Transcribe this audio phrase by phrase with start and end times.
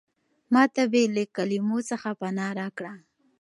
[0.53, 2.93] ما ته بې له کلمو څخه پناه راکړه.